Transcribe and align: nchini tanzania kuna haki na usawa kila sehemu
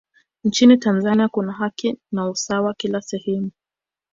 nchini 0.43 0.77
tanzania 0.77 1.27
kuna 1.27 1.51
haki 1.53 1.97
na 2.11 2.29
usawa 2.29 2.73
kila 2.73 3.01
sehemu 3.01 3.51